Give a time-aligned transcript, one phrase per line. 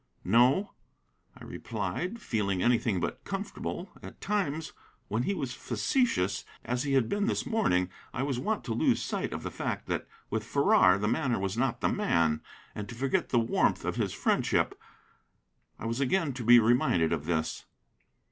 [0.25, 0.71] "No,"
[1.37, 3.91] I replied, feeling anything but comfortable.
[4.01, 4.73] At times
[5.09, 8.99] when he was facetious as he had been this morning I was wont to lose
[8.99, 12.41] sight of the fact that with Farrar the manner was not the man,
[12.73, 14.73] and to forget the warmth of his friendship.
[15.77, 17.65] I was again to be reminded of this.